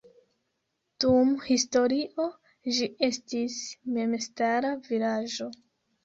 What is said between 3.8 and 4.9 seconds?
memstara